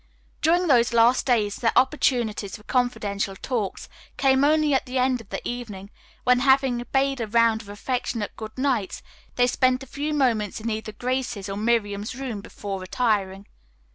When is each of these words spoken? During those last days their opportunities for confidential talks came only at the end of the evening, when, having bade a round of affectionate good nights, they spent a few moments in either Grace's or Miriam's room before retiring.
During 0.41 0.65
those 0.65 0.93
last 0.93 1.27
days 1.27 1.57
their 1.57 1.71
opportunities 1.75 2.55
for 2.55 2.63
confidential 2.63 3.35
talks 3.35 3.87
came 4.17 4.43
only 4.43 4.73
at 4.73 4.87
the 4.87 4.97
end 4.97 5.21
of 5.21 5.29
the 5.29 5.47
evening, 5.47 5.91
when, 6.23 6.39
having 6.39 6.83
bade 6.91 7.21
a 7.21 7.27
round 7.27 7.61
of 7.61 7.69
affectionate 7.69 8.35
good 8.35 8.57
nights, 8.57 9.03
they 9.35 9.45
spent 9.45 9.83
a 9.83 9.85
few 9.85 10.11
moments 10.15 10.59
in 10.59 10.71
either 10.71 10.91
Grace's 10.91 11.47
or 11.49 11.57
Miriam's 11.57 12.15
room 12.15 12.41
before 12.41 12.79
retiring. 12.79 13.45